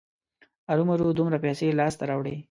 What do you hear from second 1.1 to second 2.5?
دومره پیسې لاسته راوړي.